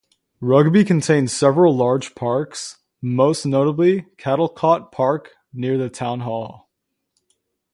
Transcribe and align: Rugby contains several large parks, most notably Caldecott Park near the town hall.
Rugby 0.39 0.83
contains 0.83 1.31
several 1.31 1.77
large 1.77 2.15
parks, 2.15 2.79
most 3.03 3.45
notably 3.45 4.07
Caldecott 4.17 4.91
Park 4.91 5.33
near 5.53 5.77
the 5.77 5.91
town 5.91 6.21
hall. 6.21 6.71